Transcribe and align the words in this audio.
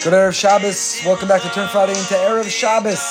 Good 0.00 0.14
Erev 0.14 0.32
Shabbos. 0.32 1.04
Welcome 1.04 1.28
back 1.28 1.42
to 1.42 1.50
Turn 1.50 1.68
Friday 1.68 1.92
into 1.92 2.16
Erev 2.24 2.48
Shabbos. 2.48 3.04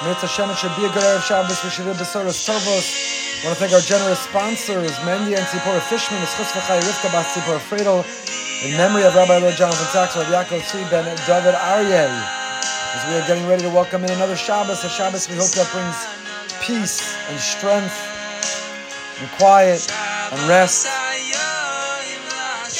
Mirza 0.00 0.24
Hashem, 0.24 0.48
it 0.48 0.56
should 0.56 0.72
be 0.72 0.88
a 0.88 0.92
good 0.96 1.04
Erev 1.04 1.20
Shabbos. 1.20 1.60
We 1.60 1.68
should 1.68 1.84
do 1.84 1.92
Besoros 1.92 2.40
Tovos. 2.40 3.44
I 3.44 3.44
want 3.44 3.52
to 3.52 3.60
thank 3.60 3.76
our 3.76 3.84
generous 3.84 4.20
sponsors, 4.24 4.96
Mendy 5.04 5.36
and 5.36 5.44
Tzipora 5.44 5.76
Fishman, 5.92 6.16
Eschus 6.24 6.56
V'chai 6.56 6.80
Rivka 6.80 7.12
Bas 7.12 7.36
Tzipora 7.36 7.60
Friedel, 7.60 8.00
in 8.64 8.72
memory 8.78 9.04
of 9.04 9.14
Rabbi 9.14 9.36
Lord 9.44 9.56
Jonathan 9.56 9.84
Sacks, 9.92 10.16
Rabbi 10.16 10.32
Yaakov 10.32 10.64
Tzvi 10.64 10.88
Ben 10.88 11.04
David 11.28 11.52
Aryeh. 11.52 12.08
As 12.08 13.04
we 13.12 13.20
are 13.20 13.26
getting 13.28 13.46
ready 13.46 13.64
to 13.64 13.68
welcome 13.68 14.02
in 14.02 14.10
another 14.12 14.36
Shabbos, 14.36 14.84
a 14.84 14.88
Shabbos 14.88 15.28
we 15.28 15.36
hope 15.36 15.52
that 15.52 15.68
brings 15.68 16.00
peace 16.64 17.12
and 17.28 17.38
strength 17.38 17.92
and 19.20 19.28
quiet 19.36 19.84
and 20.32 20.48
rest. 20.48 20.88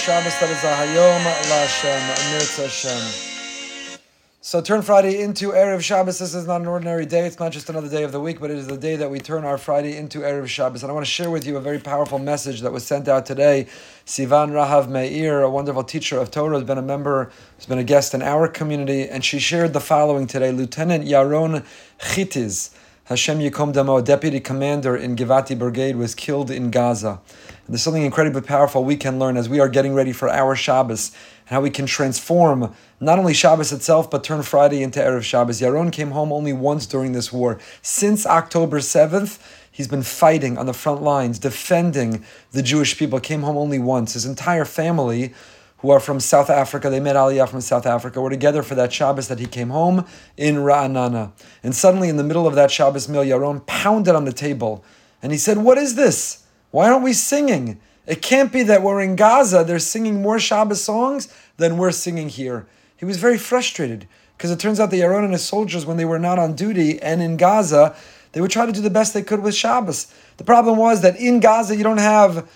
Shabbos 0.07 0.39
that 0.39 0.51
is 0.51 0.63
a 0.63 0.73
Hayom 0.73 1.25
LaShem, 1.51 2.31
Mirza 2.31 2.63
Hashem. 2.63 3.99
So 4.41 4.61
turn 4.61 4.83
Friday 4.83 5.21
into 5.21 5.51
Erev 5.51 5.81
Shabbos. 5.81 6.21
This 6.21 6.33
is 6.33 6.47
not 6.47 6.61
an 6.61 6.69
ordinary 6.69 7.05
day. 7.07 7.27
It's 7.27 7.41
not 7.41 7.51
just 7.51 7.69
another 7.71 7.89
day 7.89 8.05
of 8.05 8.13
the 8.13 8.21
week, 8.21 8.39
but 8.39 8.49
it 8.53 8.57
is 8.57 8.69
the 8.69 8.77
day 8.77 8.95
that 8.95 9.11
we 9.11 9.19
turn 9.19 9.45
our 9.45 9.59
Friday 9.59 9.97
into 9.97 10.21
Erev 10.21 10.47
Shabbos. 10.47 10.85
And 10.85 10.93
I 10.93 10.95
want 10.95 11.05
to 11.05 11.11
share 11.11 11.29
with 11.29 11.45
you 11.45 11.57
a 11.57 11.61
very 11.61 11.81
powerful 11.81 12.21
message 12.21 12.61
that 12.61 12.71
was 12.71 12.87
sent 12.87 13.09
out 13.09 13.27
today. 13.27 13.67
Sivan 14.07 14.53
Rahav 14.53 14.89
Meir, 14.89 15.43
a 15.43 15.51
wonderful 15.51 15.83
teacher 15.83 16.21
of 16.21 16.31
Torah, 16.31 16.55
has 16.55 16.63
been 16.63 16.79
a 16.79 16.83
member, 16.83 17.33
has 17.57 17.67
been 17.67 17.79
a 17.79 17.83
guest 17.83 18.15
in 18.15 18.23
our 18.23 18.47
community, 18.47 19.09
and 19.09 19.25
she 19.25 19.41
shared 19.41 19.73
the 19.73 19.81
following 19.81 20.29
today. 20.29 20.53
Lieutenant 20.53 21.05
Yaron 21.05 21.67
Chitiz, 21.99 22.73
Hashem 23.07 23.39
Yikom 23.39 23.73
Damo, 23.73 24.01
deputy 24.01 24.41
commander 24.41 24.97
in 24.97 25.15
Givati 25.15 25.57
Brigade, 25.57 25.95
was 25.95 26.13
killed 26.13 26.51
in 26.51 26.73
Gaza. 26.73 27.21
And 27.49 27.69
there's 27.69 27.83
something 27.83 28.03
incredibly 28.03 28.41
powerful 28.41 28.83
we 28.83 28.97
can 28.97 29.21
learn 29.21 29.37
as 29.37 29.49
we 29.49 29.61
are 29.61 29.69
getting 29.69 29.95
ready 29.95 30.11
for 30.11 30.29
our 30.29 30.57
Shabbos 30.57 31.13
and 31.43 31.51
how 31.51 31.61
we 31.61 31.71
can 31.71 31.87
transform 31.87 32.75
not 32.99 33.21
only 33.21 33.33
Shabbos 33.33 33.73
itself, 33.73 34.11
but 34.11 34.25
turn 34.25 34.43
Friday 34.43 34.83
into 34.83 34.99
Erev 34.99 35.23
Shabbos. 35.23 35.61
Yaron 35.61 35.93
came 35.93 36.11
home 36.11 36.33
only 36.33 36.53
once 36.53 36.85
during 36.85 37.13
this 37.13 37.33
war. 37.33 37.61
Since 37.81 38.27
October 38.27 38.81
7th, 38.81 39.39
he's 39.71 39.87
been 39.87 40.03
fighting 40.03 40.59
on 40.59 40.67
the 40.67 40.75
front 40.75 41.01
lines, 41.01 41.39
defending 41.39 42.25
the 42.51 42.63
Jewish 42.63 42.99
people. 42.99 43.21
Came 43.21 43.43
home 43.43 43.57
only 43.57 43.79
once. 43.79 44.15
His 44.15 44.27
entire 44.27 44.65
family, 44.65 45.33
who 45.79 45.91
are 45.91 46.01
from 46.01 46.21
South 46.21 46.49
Africa, 46.49 46.89
they 46.89 47.01
met 47.01 47.17
Aliyah 47.17 47.49
from 47.49 47.61
South 47.61 47.87
Africa, 47.87 48.21
were 48.21 48.31
together 48.31 48.63
for 48.63 48.75
that 48.75 48.93
Shabbos 48.93 49.29
that 49.29 49.39
he 49.39 49.47
came 49.47 49.71
home 49.71 50.07
in 50.37 50.57
Ra'anana. 50.57 51.33
And 51.63 51.75
suddenly, 51.75 52.09
in 52.09 52.17
the 52.17 52.25
middle 52.25 52.47
of 52.47 52.55
that 52.55 52.71
Shabbos 52.71 53.09
meal, 53.09 53.23
Yaron 53.23 53.67
pounded 53.67 54.15
on 54.15 54.25
the 54.25 54.33
table 54.33 54.85
and 55.23 55.33
he 55.33 55.39
said, 55.39 55.59
What 55.59 55.79
is 55.79 55.95
this? 55.95 56.45
Why 56.71 56.91
aren't 56.91 57.05
we 57.05 57.13
singing? 57.13 57.81
It 58.07 58.23
can't 58.23 58.53
be 58.53 58.63
that 58.63 58.83
we're 58.83 59.01
in 59.01 59.17
Gaza, 59.17 59.65
they're 59.65 59.79
singing 59.79 60.23
more 60.23 60.39
Shabbos 60.39 60.83
songs 60.83 61.33
than 61.57 61.77
we're 61.77 61.91
singing 61.91 62.29
here. 62.29 62.67
He 62.97 63.05
was 63.05 63.19
very 63.19 63.37
frustrated 63.37 64.07
because 64.37 64.51
it 64.51 64.61
turns 64.61 64.79
out 64.79 64.91
the 64.91 65.01
Yaron 65.01 65.25
and 65.25 65.33
his 65.33 65.45
soldiers, 65.45 65.87
when 65.87 65.97
they 65.97 66.05
were 66.05 66.19
not 66.19 66.39
on 66.39 66.55
duty 66.55 67.01
and 67.01 67.23
in 67.23 67.37
Gaza, 67.37 67.97
they 68.33 68.41
would 68.41 68.51
try 68.51 68.67
to 68.67 68.73
do 68.73 68.81
the 68.81 68.91
best 68.91 69.15
they 69.15 69.23
could 69.23 69.43
with 69.43 69.55
Shabbos. 69.55 70.13
The 70.37 70.45
problem 70.45 70.77
was 70.77 71.01
that 71.03 71.19
in 71.19 71.41
Gaza, 71.41 71.75
you 71.75 71.83
don't 71.83 71.99
have 71.99 72.49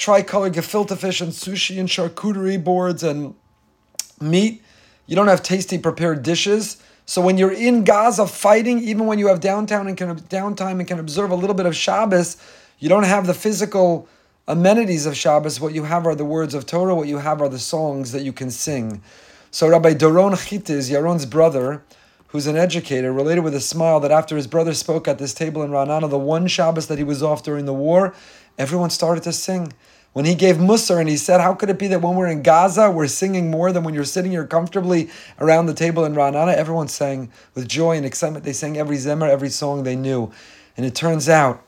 tricolor 0.00 0.48
gefilte 0.50 0.96
fish 0.96 1.20
and 1.20 1.30
sushi 1.30 1.78
and 1.78 1.88
charcuterie 1.88 2.62
boards 2.62 3.02
and 3.02 3.34
meat. 4.18 4.62
You 5.06 5.14
don't 5.14 5.28
have 5.28 5.42
tasty 5.42 5.76
prepared 5.76 6.22
dishes. 6.22 6.82
So 7.04 7.20
when 7.20 7.36
you're 7.36 7.52
in 7.52 7.84
Gaza 7.84 8.26
fighting, 8.26 8.78
even 8.78 9.06
when 9.06 9.18
you 9.18 9.26
have 9.28 9.40
downtown 9.40 9.88
and 9.88 9.96
can 9.96 10.16
downtime 10.20 10.78
and 10.78 10.88
can 10.88 10.98
observe 10.98 11.30
a 11.30 11.34
little 11.34 11.54
bit 11.54 11.66
of 11.66 11.76
Shabbos, 11.76 12.38
you 12.78 12.88
don't 12.88 13.02
have 13.02 13.26
the 13.26 13.34
physical 13.34 14.08
amenities 14.48 15.04
of 15.04 15.16
Shabbos, 15.16 15.60
what 15.60 15.74
you 15.74 15.84
have 15.84 16.06
are 16.06 16.14
the 16.14 16.24
words 16.24 16.54
of 16.54 16.64
Torah, 16.64 16.94
what 16.94 17.06
you 17.06 17.18
have 17.18 17.42
are 17.42 17.50
the 17.50 17.58
songs 17.58 18.12
that 18.12 18.22
you 18.22 18.32
can 18.32 18.50
sing. 18.50 19.02
So 19.50 19.68
Rabbi 19.68 19.92
Doron 19.94 20.32
Chitiz, 20.32 20.90
Yaron's 20.90 21.26
brother, 21.26 21.82
who's 22.30 22.46
an 22.46 22.56
educator, 22.56 23.12
related 23.12 23.42
with 23.42 23.54
a 23.54 23.60
smile 23.60 24.00
that 24.00 24.10
after 24.10 24.36
his 24.36 24.46
brother 24.46 24.72
spoke 24.72 25.08
at 25.08 25.18
this 25.18 25.34
table 25.34 25.62
in 25.62 25.70
Ra'anana, 25.70 26.08
the 26.08 26.18
one 26.18 26.46
Shabbos 26.46 26.86
that 26.86 26.98
he 26.98 27.04
was 27.04 27.22
off 27.22 27.42
during 27.42 27.64
the 27.64 27.74
war, 27.74 28.14
everyone 28.56 28.90
started 28.90 29.24
to 29.24 29.32
sing. 29.32 29.72
When 30.12 30.24
he 30.24 30.34
gave 30.34 30.56
Musar 30.56 30.98
and 30.98 31.08
he 31.08 31.16
said, 31.16 31.40
How 31.40 31.54
could 31.54 31.70
it 31.70 31.78
be 31.78 31.86
that 31.88 32.02
when 32.02 32.16
we're 32.16 32.28
in 32.28 32.42
Gaza, 32.42 32.90
we're 32.90 33.06
singing 33.06 33.50
more 33.50 33.72
than 33.72 33.84
when 33.84 33.94
you're 33.94 34.04
sitting 34.04 34.32
here 34.32 34.46
comfortably 34.46 35.08
around 35.38 35.66
the 35.66 35.74
table 35.74 36.04
in 36.04 36.14
Ra'anana? 36.14 36.54
Everyone 36.54 36.88
sang 36.88 37.30
with 37.54 37.68
joy 37.68 37.96
and 37.96 38.06
excitement. 38.06 38.44
They 38.44 38.52
sang 38.52 38.76
every 38.76 38.96
Zemer, 38.96 39.28
every 39.28 39.50
song 39.50 39.82
they 39.82 39.96
knew. 39.96 40.32
And 40.76 40.84
it 40.84 40.94
turns 40.94 41.28
out 41.28 41.64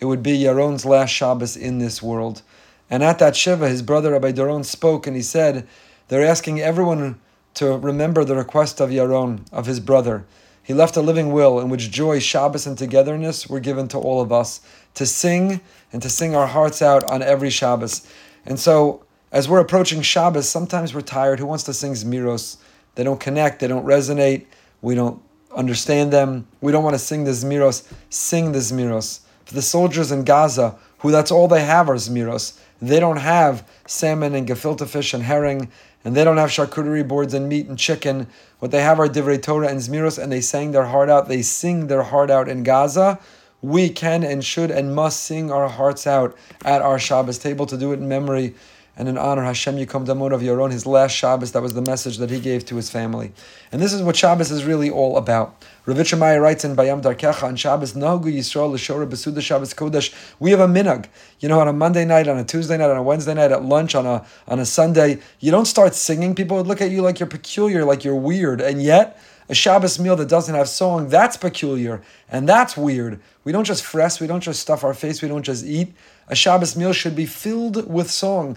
it 0.00 0.06
would 0.06 0.22
be 0.22 0.38
Yaron's 0.38 0.84
last 0.84 1.10
Shabbos 1.10 1.56
in 1.56 1.78
this 1.78 2.02
world. 2.02 2.42
And 2.90 3.02
at 3.02 3.18
that 3.20 3.36
Shiva, 3.36 3.68
his 3.68 3.82
brother 3.82 4.12
Rabbi 4.12 4.32
Doron 4.32 4.64
spoke 4.64 5.06
and 5.06 5.14
he 5.14 5.22
said, 5.22 5.66
They're 6.08 6.26
asking 6.26 6.60
everyone 6.60 7.20
to 7.54 7.78
remember 7.78 8.24
the 8.24 8.36
request 8.36 8.80
of 8.80 8.90
Yaron, 8.90 9.40
of 9.52 9.66
his 9.66 9.80
brother. 9.80 10.24
He 10.62 10.74
left 10.74 10.96
a 10.96 11.02
living 11.02 11.32
will 11.32 11.60
in 11.60 11.68
which 11.68 11.90
joy, 11.90 12.18
Shabbos, 12.20 12.66
and 12.66 12.76
togetherness 12.76 13.48
were 13.48 13.60
given 13.60 13.86
to 13.88 13.98
all 13.98 14.20
of 14.20 14.32
us 14.32 14.60
to 14.94 15.06
sing 15.06 15.60
and 15.92 16.00
to 16.02 16.08
sing 16.08 16.34
our 16.34 16.46
hearts 16.46 16.80
out 16.80 17.04
on 17.04 17.22
every 17.22 17.50
Shabbos. 17.50 18.06
And 18.46 18.58
so, 18.58 19.04
as 19.30 19.48
we're 19.48 19.60
approaching 19.60 20.00
Shabbos, 20.02 20.48
sometimes 20.48 20.94
we're 20.94 21.02
tired. 21.02 21.38
Who 21.38 21.46
wants 21.46 21.64
to 21.64 21.74
sing 21.74 21.92
Zmiros? 21.92 22.56
They 22.94 23.04
don't 23.04 23.20
connect, 23.20 23.60
they 23.60 23.66
don't 23.66 23.84
resonate, 23.84 24.46
we 24.80 24.94
don't 24.94 25.20
understand 25.54 26.12
them. 26.12 26.46
We 26.60 26.72
don't 26.72 26.84
want 26.84 26.94
to 26.94 26.98
sing 26.98 27.24
the 27.24 27.32
Zmiros. 27.32 27.90
Sing 28.10 28.52
the 28.52 28.58
Zmiros 28.58 29.20
for 29.44 29.54
the 29.54 29.62
soldiers 29.62 30.10
in 30.10 30.24
Gaza, 30.24 30.76
who 30.98 31.10
that's 31.10 31.30
all 31.30 31.48
they 31.48 31.64
have 31.64 31.88
are 31.88 31.96
zmiros. 31.96 32.58
They 32.82 33.00
don't 33.00 33.18
have 33.18 33.68
salmon 33.86 34.34
and 34.34 34.46
gefilte 34.46 34.86
fish 34.88 35.14
and 35.14 35.22
herring, 35.22 35.70
and 36.04 36.14
they 36.14 36.24
don't 36.24 36.36
have 36.36 36.50
charcuterie 36.50 37.06
boards 37.06 37.32
and 37.34 37.48
meat 37.48 37.66
and 37.66 37.78
chicken. 37.78 38.26
What 38.58 38.70
they 38.70 38.82
have 38.82 39.00
are 39.00 39.08
divrei 39.08 39.40
Torah 39.40 39.68
and 39.68 39.80
zmiros, 39.80 40.22
and 40.22 40.30
they 40.30 40.40
sang 40.40 40.72
their 40.72 40.84
heart 40.84 41.08
out. 41.08 41.28
They 41.28 41.42
sing 41.42 41.86
their 41.86 42.02
heart 42.02 42.30
out 42.30 42.48
in 42.48 42.62
Gaza. 42.62 43.20
We 43.62 43.88
can 43.88 44.22
and 44.24 44.44
should 44.44 44.70
and 44.70 44.94
must 44.94 45.20
sing 45.20 45.50
our 45.50 45.68
hearts 45.68 46.06
out 46.06 46.36
at 46.64 46.82
our 46.82 46.98
Shabbos 46.98 47.38
table 47.38 47.64
to 47.66 47.78
do 47.78 47.92
it 47.92 47.98
in 47.98 48.08
memory 48.08 48.54
and 48.96 49.08
in 49.08 49.18
honor 49.18 49.42
Hashem 49.42 49.76
Yikom 49.76 50.06
Damon 50.06 50.32
of 50.32 50.40
Yaron, 50.40 50.70
his 50.70 50.86
last 50.86 51.12
Shabbos, 51.12 51.52
that 51.52 51.62
was 51.62 51.74
the 51.74 51.82
message 51.82 52.18
that 52.18 52.30
he 52.30 52.38
gave 52.38 52.64
to 52.66 52.76
his 52.76 52.90
family. 52.90 53.32
And 53.72 53.82
this 53.82 53.92
is 53.92 54.02
what 54.02 54.16
Shabbos 54.16 54.50
is 54.50 54.64
really 54.64 54.88
all 54.88 55.16
about. 55.16 55.64
Rav 55.86 56.18
Meyer 56.18 56.40
writes 56.40 56.64
in 56.64 56.76
Bayam 56.76 57.02
Darkecha 57.02 57.42
on 57.42 57.56
Shabbos, 57.56 57.94
Nogu 57.94 58.32
Yisrael 58.32 58.72
L'Shora 58.72 59.06
Besuda 59.06 59.42
Shabbos 59.42 59.74
Kodesh. 59.74 60.14
We 60.38 60.52
have 60.52 60.60
a 60.60 60.66
minhag. 60.66 61.06
You 61.40 61.48
know, 61.48 61.60
on 61.60 61.68
a 61.68 61.72
Monday 61.72 62.04
night, 62.04 62.28
on 62.28 62.38
a 62.38 62.44
Tuesday 62.44 62.76
night, 62.76 62.90
on 62.90 62.96
a 62.96 63.02
Wednesday 63.02 63.34
night, 63.34 63.50
at 63.50 63.64
lunch, 63.64 63.94
on 63.94 64.06
a 64.06 64.24
on 64.46 64.60
a 64.60 64.64
Sunday, 64.64 65.20
you 65.40 65.50
don't 65.50 65.66
start 65.66 65.94
singing. 65.94 66.34
People 66.34 66.56
would 66.56 66.66
look 66.66 66.80
at 66.80 66.90
you 66.90 67.02
like 67.02 67.20
you're 67.20 67.28
peculiar, 67.28 67.84
like 67.84 68.04
you're 68.04 68.14
weird. 68.14 68.60
And 68.60 68.82
yet, 68.82 69.20
a 69.48 69.54
Shabbos 69.54 69.98
meal 69.98 70.16
that 70.16 70.28
doesn't 70.28 70.54
have 70.54 70.68
song, 70.68 71.08
that's 71.08 71.36
peculiar 71.36 72.02
and 72.30 72.48
that's 72.48 72.76
weird. 72.76 73.20
We 73.44 73.52
don't 73.52 73.64
just 73.64 73.84
fress, 73.84 74.20
we 74.20 74.26
don't 74.26 74.40
just 74.40 74.60
stuff 74.60 74.84
our 74.84 74.94
face, 74.94 75.20
we 75.20 75.28
don't 75.28 75.42
just 75.42 75.64
eat. 75.64 75.94
A 76.28 76.34
Shabbos 76.34 76.74
meal 76.74 76.94
should 76.94 77.14
be 77.14 77.26
filled 77.26 77.92
with 77.92 78.10
song. 78.10 78.56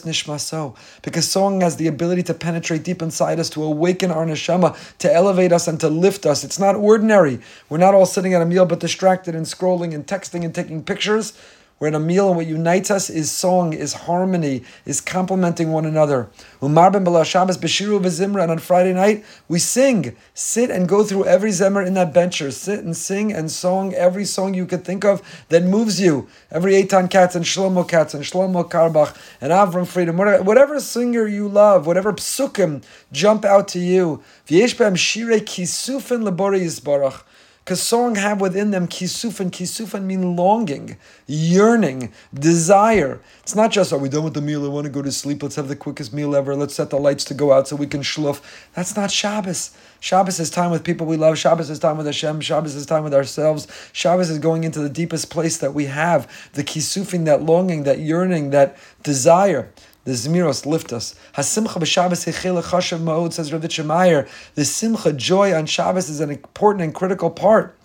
Nishmaso. 0.00 0.76
Because 1.02 1.28
song 1.28 1.60
has 1.60 1.76
the 1.76 1.86
ability 1.86 2.24
to 2.24 2.34
penetrate 2.34 2.82
deep 2.82 3.02
inside 3.02 3.38
us, 3.38 3.50
to 3.50 3.62
awaken 3.62 4.10
our 4.10 4.26
neshama, 4.26 4.76
to 4.98 5.12
elevate 5.12 5.52
us 5.52 5.68
and 5.68 5.78
to 5.78 5.88
lift 5.88 6.26
us. 6.26 6.42
It's 6.42 6.58
not 6.58 6.74
ordinary. 6.74 7.38
We're 7.68 7.78
not 7.78 7.94
all 7.94 8.06
sitting 8.06 8.34
at 8.34 8.42
a 8.42 8.46
meal 8.46 8.66
but 8.66 8.80
distracted 8.80 9.36
and 9.36 9.46
scrolling 9.46 9.94
and 9.94 10.04
texting 10.04 10.44
and 10.44 10.52
taking 10.52 10.82
pictures. 10.82 11.38
We're 11.80 11.88
in 11.88 11.94
a 11.96 12.00
meal, 12.00 12.28
and 12.28 12.36
what 12.36 12.46
unites 12.46 12.88
us 12.88 13.10
is 13.10 13.32
song, 13.32 13.72
is 13.72 13.92
harmony, 13.92 14.62
is 14.86 15.00
complementing 15.00 15.72
one 15.72 15.84
another. 15.84 16.30
Umar 16.62 16.92
ben 16.92 17.04
Shabbos 17.24 17.58
Beshiru 17.58 18.00
v'Zimra, 18.00 18.42
and 18.42 18.52
on 18.52 18.58
Friday 18.58 18.92
night 18.92 19.24
we 19.48 19.58
sing. 19.58 20.14
Sit 20.34 20.70
and 20.70 20.88
go 20.88 21.02
through 21.02 21.24
every 21.24 21.50
Zemer 21.50 21.84
in 21.84 21.94
that 21.94 22.14
bencher. 22.14 22.52
Sit 22.52 22.84
and 22.84 22.96
sing 22.96 23.32
and 23.32 23.50
song 23.50 23.92
every 23.92 24.24
song 24.24 24.54
you 24.54 24.66
could 24.66 24.84
think 24.84 25.04
of 25.04 25.20
that 25.48 25.64
moves 25.64 26.00
you. 26.00 26.28
Every 26.50 26.74
Eitan 26.74 27.10
Katz 27.10 27.34
and 27.34 27.44
Shlomo 27.44 27.86
Katz 27.88 28.14
and 28.14 28.22
Shlomo 28.22 28.70
Carlebach 28.70 29.16
and 29.40 29.52
Avram 29.52 29.86
Freedom, 29.86 30.16
whatever, 30.16 30.44
whatever 30.44 30.78
singer 30.78 31.26
you 31.26 31.48
love, 31.48 31.86
whatever 31.88 32.12
psukim 32.12 32.84
jump 33.10 33.44
out 33.44 33.66
to 33.68 33.80
you. 33.80 34.22
V'yesh 34.46 34.76
b'em 34.76 34.94
shirei 34.94 35.40
kisufin 35.40 36.22
lebori 36.22 36.60
yisbarach. 36.60 37.24
Because 37.64 37.82
song 37.82 38.16
have 38.16 38.42
within 38.42 38.72
them 38.72 38.86
kisufan. 38.86 39.50
Kisufan 39.50 40.02
mean 40.02 40.36
longing, 40.36 40.98
yearning, 41.26 42.12
desire. 42.34 43.22
It's 43.42 43.54
not 43.54 43.70
just, 43.70 43.90
are 43.90 43.98
we 43.98 44.10
done 44.10 44.22
with 44.22 44.34
the 44.34 44.42
meal? 44.42 44.66
I 44.66 44.68
want 44.68 44.84
to 44.84 44.90
go 44.90 45.00
to 45.00 45.10
sleep. 45.10 45.42
Let's 45.42 45.56
have 45.56 45.68
the 45.68 45.76
quickest 45.76 46.12
meal 46.12 46.36
ever. 46.36 46.54
Let's 46.54 46.74
set 46.74 46.90
the 46.90 46.98
lights 46.98 47.24
to 47.24 47.34
go 47.34 47.52
out 47.54 47.66
so 47.66 47.76
we 47.76 47.86
can 47.86 48.02
shluff. 48.02 48.42
That's 48.74 48.94
not 48.94 49.10
Shabbos. 49.10 49.74
Shabbos 50.00 50.38
is 50.38 50.50
time 50.50 50.72
with 50.72 50.84
people 50.84 51.06
we 51.06 51.16
love. 51.16 51.38
Shabbos 51.38 51.70
is 51.70 51.78
time 51.78 51.96
with 51.96 52.04
Hashem. 52.04 52.42
Shabbos 52.42 52.74
is 52.74 52.84
time 52.84 53.02
with 53.02 53.14
ourselves. 53.14 53.66
Shabbos 53.94 54.28
is 54.28 54.38
going 54.38 54.64
into 54.64 54.80
the 54.80 54.90
deepest 54.90 55.30
place 55.30 55.56
that 55.56 55.72
we 55.72 55.86
have. 55.86 56.50
The 56.52 56.64
kisufin, 56.64 57.24
that 57.24 57.40
longing, 57.40 57.84
that 57.84 57.98
yearning, 57.98 58.50
that 58.50 58.76
desire. 59.02 59.72
The 60.04 60.12
Zmiros 60.12 60.66
lift 60.66 60.92
us. 60.92 61.14
Hasimcha 61.34 61.80
b'Shabbos 61.80 62.30
hechele 62.30 62.62
chashav 62.62 63.00
ma'od, 63.00 63.32
says 63.32 63.52
Rav 63.52 63.86
Meyer. 63.86 64.28
The 64.54 64.64
simcha, 64.64 65.12
joy 65.12 65.54
on 65.54 65.66
Shabbos 65.66 66.08
is 66.08 66.20
an 66.20 66.30
important 66.30 66.84
and 66.84 66.94
critical 66.94 67.30
part 67.30 67.76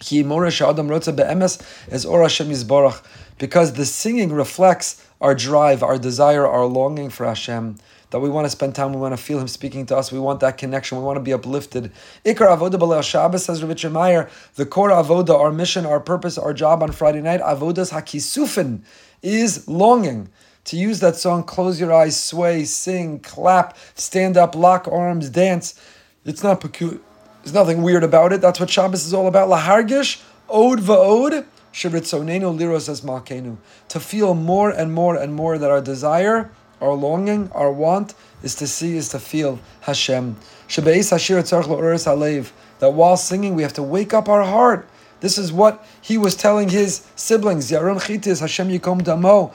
Ki 0.00 0.20
Adam 0.20 0.28
Rotza 0.28 1.14
Be'emes 1.14 1.60
is 1.92 2.06
Or 2.06 2.22
Hashem 2.22 2.48
Yisborach. 2.48 3.02
Because 3.38 3.72
the 3.74 3.84
singing 3.84 4.32
reflects 4.32 5.04
our 5.20 5.34
drive, 5.34 5.82
our 5.82 5.98
desire, 5.98 6.46
our 6.46 6.66
longing 6.66 7.10
for 7.10 7.26
Hashem. 7.26 7.78
That 8.10 8.20
we 8.20 8.30
want 8.30 8.46
to 8.46 8.50
spend 8.50 8.74
time, 8.74 8.94
we 8.94 9.00
want 9.00 9.16
to 9.16 9.22
feel 9.22 9.38
Him 9.38 9.48
speaking 9.48 9.84
to 9.86 9.96
us, 9.96 10.10
we 10.10 10.18
want 10.18 10.40
that 10.40 10.56
connection, 10.56 10.96
we 10.96 11.04
want 11.04 11.16
to 11.16 11.22
be 11.22 11.32
uplifted. 11.32 11.92
Ikar 12.24 12.56
Avoda 12.56 12.78
B'Leil 12.78 13.02
Shabbos, 13.02 13.44
says 13.44 13.62
Rav 13.62 13.92
Meyer, 13.92 14.30
the 14.54 14.64
core 14.64 14.90
Avoda, 14.90 15.38
our 15.38 15.52
mission, 15.52 15.84
our 15.84 16.00
purpose, 16.00 16.38
our 16.38 16.54
job 16.54 16.82
on 16.82 16.92
Friday 16.92 17.20
night, 17.20 17.40
Avodas 17.40 17.92
HaKisufin, 17.92 18.80
is 19.20 19.68
longing 19.68 20.30
to 20.68 20.76
use 20.76 21.00
that 21.00 21.16
song, 21.16 21.44
close 21.44 21.80
your 21.80 21.94
eyes, 21.94 22.22
sway, 22.22 22.62
sing, 22.66 23.20
clap, 23.20 23.74
stand 23.94 24.36
up, 24.36 24.54
lock 24.54 24.86
arms, 24.86 25.30
dance. 25.30 25.80
It's 26.26 26.42
not 26.42 26.60
peculiar. 26.60 27.00
There's 27.42 27.54
nothing 27.54 27.80
weird 27.80 28.04
about 28.04 28.34
it. 28.34 28.42
That's 28.42 28.60
what 28.60 28.68
Shabbos 28.68 29.06
is 29.06 29.14
all 29.14 29.26
about. 29.26 29.48
Lahargish, 29.48 30.22
od 30.46 30.80
va'od, 30.80 31.46
shiritzonenu 31.72 32.58
liros 32.58 32.90
as 32.90 33.00
malkenu. 33.00 33.56
To 33.88 33.98
feel 33.98 34.34
more 34.34 34.68
and 34.68 34.92
more 34.92 35.16
and 35.16 35.34
more 35.34 35.56
that 35.56 35.70
our 35.70 35.80
desire, 35.80 36.50
our 36.82 36.92
longing, 36.92 37.50
our 37.52 37.72
want 37.72 38.12
is 38.42 38.54
to 38.56 38.66
see, 38.66 38.94
is 38.94 39.08
to 39.08 39.18
feel 39.18 39.60
Hashem. 39.80 40.36
Shebeis 40.68 41.10
hashir 41.10 41.42
alev. 41.42 42.52
That 42.80 42.90
while 42.90 43.16
singing, 43.16 43.54
we 43.54 43.62
have 43.62 43.72
to 43.72 43.82
wake 43.82 44.12
up 44.12 44.28
our 44.28 44.44
heart. 44.44 44.86
This 45.20 45.38
is 45.38 45.50
what 45.50 45.82
he 46.02 46.18
was 46.18 46.36
telling 46.36 46.68
his 46.68 47.06
siblings. 47.16 47.70
Yaron 47.70 47.96
Chitiz, 47.96 48.40
Hashem 48.40 48.68
Yikom 48.68 49.02
Damo. 49.02 49.54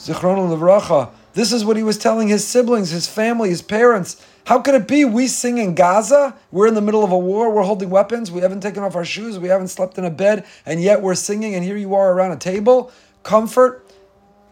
Zichron 0.00 0.48
Levracha. 0.48 1.10
This 1.34 1.52
is 1.52 1.62
what 1.62 1.76
he 1.76 1.82
was 1.82 1.98
telling 1.98 2.28
his 2.28 2.46
siblings, 2.46 2.88
his 2.88 3.06
family, 3.06 3.50
his 3.50 3.60
parents. 3.60 4.24
How 4.46 4.58
could 4.60 4.74
it 4.74 4.88
be 4.88 5.04
we 5.04 5.28
sing 5.28 5.58
in 5.58 5.74
Gaza? 5.74 6.34
We're 6.50 6.68
in 6.68 6.74
the 6.74 6.80
middle 6.80 7.04
of 7.04 7.12
a 7.12 7.18
war, 7.18 7.52
we're 7.52 7.64
holding 7.64 7.90
weapons, 7.90 8.32
we 8.32 8.40
haven't 8.40 8.62
taken 8.62 8.82
off 8.82 8.96
our 8.96 9.04
shoes, 9.04 9.38
we 9.38 9.48
haven't 9.48 9.68
slept 9.68 9.98
in 9.98 10.06
a 10.06 10.10
bed, 10.10 10.46
and 10.64 10.82
yet 10.82 11.02
we're 11.02 11.14
singing, 11.14 11.54
and 11.54 11.62
here 11.62 11.76
you 11.76 11.94
are 11.94 12.12
around 12.14 12.32
a 12.32 12.36
table, 12.36 12.90
comfort, 13.24 13.86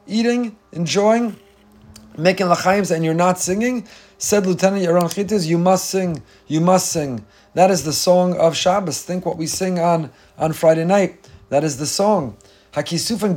eating, 0.07 0.57
enjoying, 0.73 1.35
making 2.19 2.47
lachaims, 2.47 2.95
and 2.95 3.03
you're 3.03 3.15
not 3.15 3.39
singing? 3.39 3.89
Said 4.19 4.47
Lieutenant 4.47 4.85
Yaron 4.85 5.05
Chitiz, 5.05 5.47
you 5.47 5.57
must 5.57 5.89
sing, 5.89 6.23
you 6.47 6.61
must 6.61 6.93
sing. 6.93 7.25
That 7.55 7.71
is 7.71 7.85
the 7.85 7.95
song 7.95 8.37
of 8.37 8.55
Shabbos. 8.55 9.03
Think 9.03 9.25
what 9.25 9.39
we 9.39 9.47
sing 9.47 9.79
on, 9.79 10.11
on 10.37 10.53
Friday 10.53 10.85
night. 10.85 11.27
That 11.49 11.65
is 11.65 11.79
the 11.79 11.87
song. 11.87 12.37
Hakisufan 12.73 13.35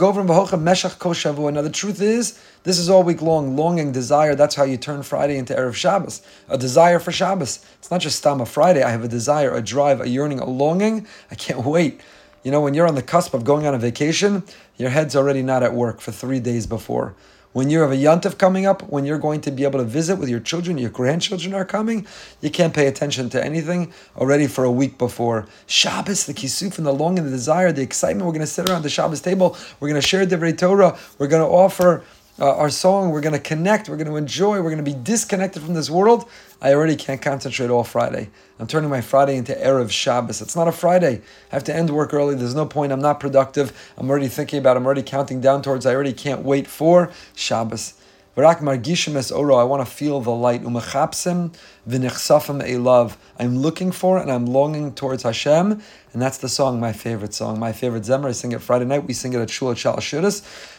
Now 1.53 1.61
the 1.61 1.69
truth 1.69 2.01
is, 2.01 2.39
this 2.63 2.77
is 2.77 2.89
all 2.89 3.03
week 3.03 3.21
long, 3.21 3.55
longing, 3.55 3.91
desire. 3.91 4.35
That's 4.35 4.55
how 4.55 4.63
you 4.63 4.77
turn 4.77 5.03
Friday 5.03 5.37
into 5.37 5.53
Erev 5.53 5.73
Shabbos. 5.73 6.21
A 6.49 6.57
desire 6.57 6.99
for 6.99 7.11
Shabbos. 7.11 7.65
It's 7.79 7.89
not 7.89 8.01
just 8.01 8.21
Stama 8.21 8.47
Friday. 8.47 8.83
I 8.83 8.89
have 8.89 9.03
a 9.03 9.07
desire, 9.07 9.53
a 9.55 9.61
drive, 9.61 10.01
a 10.01 10.09
yearning, 10.09 10.39
a 10.39 10.45
longing. 10.45 11.07
I 11.31 11.35
can't 11.35 11.65
wait. 11.65 12.01
You 12.43 12.51
know, 12.51 12.59
when 12.59 12.73
you're 12.73 12.87
on 12.87 12.95
the 12.95 13.03
cusp 13.03 13.33
of 13.33 13.45
going 13.45 13.65
on 13.65 13.73
a 13.73 13.77
vacation, 13.77 14.43
your 14.75 14.89
head's 14.89 15.15
already 15.15 15.43
not 15.43 15.63
at 15.63 15.73
work 15.73 16.01
for 16.01 16.11
three 16.11 16.39
days 16.39 16.67
before. 16.67 17.15
When 17.53 17.69
you 17.69 17.81
have 17.81 17.91
a 17.91 17.97
yontif 17.97 18.37
coming 18.37 18.65
up, 18.65 18.81
when 18.89 19.03
you're 19.03 19.17
going 19.17 19.41
to 19.41 19.51
be 19.51 19.65
able 19.65 19.79
to 19.79 19.85
visit 19.85 20.15
with 20.15 20.29
your 20.29 20.39
children, 20.39 20.77
your 20.77 20.89
grandchildren 20.89 21.53
are 21.53 21.65
coming, 21.65 22.07
you 22.39 22.49
can't 22.49 22.73
pay 22.73 22.87
attention 22.87 23.29
to 23.31 23.43
anything 23.43 23.91
already 24.15 24.47
for 24.47 24.63
a 24.63 24.71
week 24.71 24.97
before. 24.97 25.47
Shabbos, 25.67 26.25
the 26.25 26.33
kisuf 26.33 26.77
and 26.77 26.87
the 26.87 26.93
longing, 26.93 27.25
the 27.25 27.29
desire, 27.29 27.73
the 27.73 27.81
excitement. 27.81 28.25
We're 28.25 28.31
going 28.31 28.39
to 28.39 28.47
sit 28.47 28.69
around 28.69 28.83
the 28.83 28.89
Shabbos 28.89 29.19
table. 29.19 29.57
We're 29.81 29.89
going 29.89 29.99
to 29.99 30.07
share 30.07 30.25
Divrei 30.25 30.57
Torah. 30.57 30.97
We're 31.17 31.27
going 31.27 31.43
to 31.43 31.53
offer 31.53 32.05
uh, 32.39 32.55
our 32.55 32.69
song. 32.69 33.11
We're 33.11 33.21
going 33.21 33.33
to 33.33 33.39
connect. 33.39 33.89
We're 33.89 33.97
going 33.97 34.07
to 34.07 34.15
enjoy. 34.15 34.61
We're 34.61 34.71
going 34.71 34.83
to 34.83 34.83
be 34.83 34.93
disconnected 34.93 35.63
from 35.63 35.73
this 35.73 35.89
world. 35.89 36.29
I 36.61 36.73
already 36.73 36.95
can't 36.95 37.21
concentrate 37.21 37.69
all 37.69 37.83
Friday. 37.83 38.29
I'm 38.59 38.67
turning 38.67 38.89
my 38.89 39.01
Friday 39.01 39.37
into 39.37 39.53
Erev 39.53 39.89
Shabbos. 39.89 40.41
It's 40.41 40.55
not 40.55 40.67
a 40.67 40.71
Friday. 40.71 41.21
I 41.51 41.55
have 41.55 41.63
to 41.65 41.75
end 41.75 41.89
work 41.89 42.13
early. 42.13 42.35
There's 42.35 42.55
no 42.55 42.65
point. 42.65 42.91
I'm 42.91 43.01
not 43.01 43.19
productive. 43.19 43.93
I'm 43.97 44.09
already 44.09 44.27
thinking 44.27 44.59
about. 44.59 44.77
I'm 44.77 44.85
already 44.85 45.03
counting 45.03 45.41
down 45.41 45.61
towards. 45.61 45.85
I 45.85 45.93
already 45.93 46.13
can't 46.13 46.43
wait 46.43 46.67
for 46.67 47.11
Shabbos. 47.35 47.95
V'rak 48.37 48.59
margishim 48.59 49.17
es 49.17 49.29
oro. 49.29 49.55
I 49.55 49.65
want 49.65 49.85
to 49.85 49.91
feel 49.91 50.21
the 50.21 50.31
light. 50.31 50.63
Umechapsim 50.63 51.53
v'nechsafim 51.85 52.65
elav. 52.65 53.17
I'm 53.37 53.57
looking 53.57 53.91
for 53.91 54.17
and 54.19 54.31
I'm 54.31 54.45
longing 54.45 54.93
towards 54.93 55.23
Hashem, 55.23 55.81
and 56.13 56.21
that's 56.21 56.37
the 56.37 56.47
song, 56.47 56.79
my 56.79 56.93
favorite 56.93 57.33
song, 57.33 57.59
my 57.59 57.73
favorite 57.73 58.03
zemer. 58.03 58.29
I 58.29 58.31
sing 58.31 58.53
it 58.53 58.61
Friday 58.61 58.85
night. 58.85 59.05
We 59.05 59.13
sing 59.13 59.33
it 59.33 59.39
at 59.41 59.49
Shul 59.49 59.73
Shal. 59.73 59.99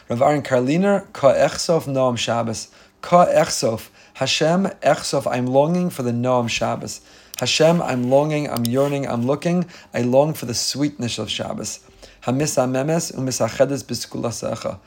Rav 0.09 0.21
Aaron 0.21 0.41
Karliner 0.41 1.11
ka 1.13 1.33
echsof 1.33 1.85
noam 1.85 2.17
Shabbos. 2.17 2.67
Ka 3.01 3.25
echsof 3.27 3.89
Hashem 4.15 4.65
echsof. 4.81 5.25
I'm 5.31 5.47
longing 5.47 5.89
for 5.89 6.03
the 6.03 6.11
noam 6.11 6.49
Shabbos. 6.49 7.01
Hashem, 7.39 7.81
I'm 7.81 8.09
longing, 8.09 8.47
I'm 8.49 8.63
yearning, 8.65 9.07
I'm 9.07 9.25
looking. 9.25 9.65
I 9.93 10.01
long 10.01 10.33
for 10.33 10.45
the 10.45 10.53
sweetness 10.53 11.17
of 11.17 11.29
Shabbos. 11.29 11.79
Hamisa 12.23 12.69
memes 12.69 13.11
umisachedes 13.11 13.83
biskulasecha. 13.83 14.79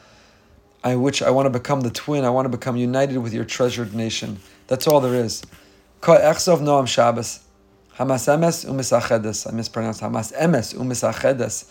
I 0.84 0.94
which 0.94 1.22
I 1.22 1.30
want 1.30 1.46
to 1.46 1.50
become 1.50 1.80
the 1.80 1.90
twin. 1.90 2.24
I 2.24 2.30
want 2.30 2.44
to 2.44 2.48
become 2.48 2.76
united 2.76 3.18
with 3.18 3.34
your 3.34 3.44
treasured 3.44 3.94
nation. 3.94 4.38
That's 4.68 4.86
all 4.86 5.00
there 5.00 5.14
is. 5.14 5.42
Ka 6.00 6.18
echsov 6.18 6.60
noam 6.60 6.86
Shabbos. 6.86 7.40
Hamas 7.98 8.28
emes 8.28 8.64
umisachedes. 8.64 9.50
I 9.50 9.54
mispronounced 9.54 10.00
Hamas 10.00 10.32
emes 10.38 10.74
umisachedes. 10.74 11.68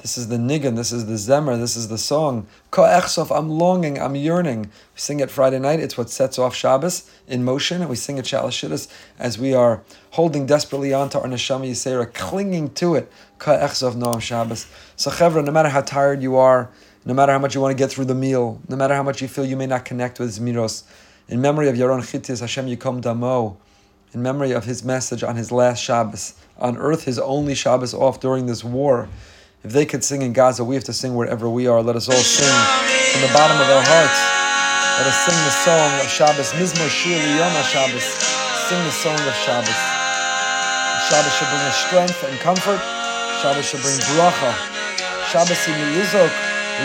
This 0.00 0.16
is 0.16 0.28
the 0.28 0.36
niggin, 0.36 0.76
this 0.76 0.92
is 0.92 1.06
the 1.06 1.14
zemer, 1.14 1.58
this 1.58 1.74
is 1.74 1.88
the 1.88 1.98
song. 1.98 2.46
Ka 2.70 2.84
echsov, 2.84 3.36
I'm 3.36 3.48
longing, 3.48 4.00
I'm 4.00 4.14
yearning. 4.14 4.66
We 4.66 4.70
sing 4.94 5.18
it 5.18 5.28
Friday 5.28 5.58
night, 5.58 5.80
it's 5.80 5.98
what 5.98 6.08
sets 6.08 6.38
off 6.38 6.54
Shabbos 6.54 7.10
in 7.26 7.42
motion, 7.42 7.80
and 7.80 7.90
we 7.90 7.96
sing 7.96 8.16
it 8.16 8.24
Shalashiddas 8.24 8.86
as 9.18 9.40
we 9.40 9.54
are 9.54 9.82
holding 10.10 10.46
desperately 10.46 10.94
on 10.94 11.08
to 11.10 11.20
our 11.20 11.26
neshama 11.26 11.68
Yisera, 11.68 12.14
clinging 12.14 12.70
to 12.74 12.94
it. 12.94 13.10
Ka 13.38 13.56
echsov 13.58 13.96
noam 13.96 14.20
Shabbos. 14.20 14.68
So 14.94 15.10
chevra, 15.10 15.44
no 15.44 15.50
matter 15.50 15.68
how 15.68 15.80
tired 15.80 16.22
you 16.22 16.36
are, 16.36 16.70
no 17.04 17.12
matter 17.12 17.32
how 17.32 17.40
much 17.40 17.56
you 17.56 17.60
want 17.60 17.76
to 17.76 17.82
get 17.82 17.90
through 17.90 18.04
the 18.04 18.14
meal, 18.14 18.60
no 18.68 18.76
matter 18.76 18.94
how 18.94 19.02
much 19.02 19.20
you 19.20 19.26
feel 19.26 19.44
you 19.44 19.56
may 19.56 19.66
not 19.66 19.84
connect 19.84 20.20
with 20.20 20.30
Zmiros, 20.30 20.84
in 21.28 21.40
memory 21.40 21.68
of 21.68 21.74
Yaron 21.74 22.02
Chitiz, 22.02 22.38
Hashem 22.38 22.66
Yikom 22.66 23.00
Damo, 23.00 23.56
in 24.12 24.22
memory 24.22 24.52
of 24.52 24.64
his 24.64 24.84
message 24.84 25.24
on 25.24 25.34
his 25.34 25.50
last 25.50 25.82
Shabbos, 25.82 26.34
on 26.56 26.78
earth, 26.78 27.04
his 27.04 27.18
only 27.18 27.56
Shabbos 27.56 27.94
off 27.94 28.20
during 28.20 28.46
this 28.46 28.62
war. 28.62 29.08
If 29.64 29.72
they 29.72 29.86
could 29.86 30.04
sing 30.04 30.22
in 30.22 30.32
Gaza, 30.32 30.62
we 30.64 30.76
have 30.76 30.84
to 30.84 30.92
sing 30.92 31.16
wherever 31.16 31.50
we 31.50 31.66
are. 31.66 31.82
Let 31.82 31.96
us 31.96 32.08
all 32.08 32.14
sing 32.14 32.46
from 33.12 33.22
the 33.26 33.32
bottom 33.34 33.58
of 33.58 33.66
our 33.66 33.82
hearts. 33.82 34.20
Let 35.02 35.10
us 35.10 35.18
sing 35.26 35.34
the 35.34 35.54
song 35.66 35.90
of 35.98 36.06
Shabbos. 36.06 36.52
Mizmor 36.54 36.88
Shir 36.88 37.18
Yom 37.18 37.50
Shabbos. 37.66 38.06
Sing 38.70 38.78
the 38.86 38.94
song 38.94 39.18
of 39.18 39.34
Shabbos. 39.42 39.80
Shabbos 41.10 41.34
should 41.34 41.50
bring 41.50 41.66
us 41.66 41.76
strength 41.90 42.22
and 42.22 42.38
comfort. 42.38 42.78
Shabbos 43.42 43.66
should 43.66 43.82
bring 43.82 43.98
bracha. 44.14 44.54
Shabbos 45.30 45.66
in 45.66 45.74
Yizok, 45.92 46.30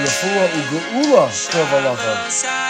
Yafua 0.01 0.49
Ugeula, 0.57 1.29
Kurva 1.29 2.62